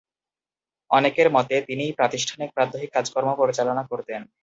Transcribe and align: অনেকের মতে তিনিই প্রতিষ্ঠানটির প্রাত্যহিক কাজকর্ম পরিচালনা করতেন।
অনেকের 0.91 1.27
মতে 1.35 1.55
তিনিই 1.67 1.97
প্রতিষ্ঠানটির 1.99 2.53
প্রাত্যহিক 2.55 2.89
কাজকর্ম 2.93 3.29
পরিচালনা 3.41 3.83
করতেন। 3.91 4.21